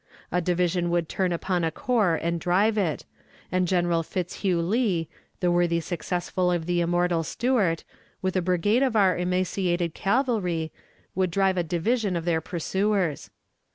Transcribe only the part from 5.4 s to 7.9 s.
the worthy successor of the immortal Stuart,